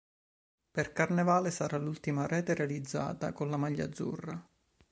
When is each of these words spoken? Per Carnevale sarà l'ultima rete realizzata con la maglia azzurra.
Per 0.71 0.93
Carnevale 0.93 1.51
sarà 1.51 1.77
l'ultima 1.77 2.25
rete 2.25 2.55
realizzata 2.55 3.33
con 3.33 3.51
la 3.51 3.57
maglia 3.57 3.85
azzurra. 3.85 4.49